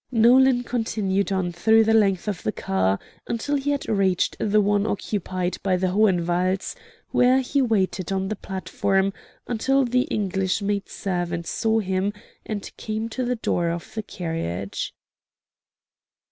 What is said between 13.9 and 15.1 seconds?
the carriage.